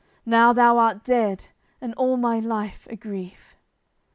Now 0.25 0.51
thou 0.51 0.79
art 0.79 1.03
dead, 1.03 1.49
and 1.79 1.93
all 1.93 2.17
my 2.17 2.39
life 2.39 2.87
a 2.89 2.95
grief." 2.95 3.55